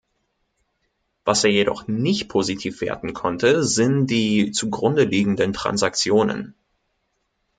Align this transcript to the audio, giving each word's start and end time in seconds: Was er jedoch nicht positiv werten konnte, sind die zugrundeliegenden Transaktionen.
Was 1.25 1.43
er 1.43 1.51
jedoch 1.51 1.85
nicht 1.85 2.27
positiv 2.27 2.81
werten 2.81 3.13
konnte, 3.13 3.63
sind 3.63 4.07
die 4.07 4.49
zugrundeliegenden 4.51 5.53
Transaktionen. 5.53 6.55